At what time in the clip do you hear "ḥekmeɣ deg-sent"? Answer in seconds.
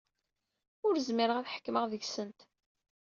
1.53-2.39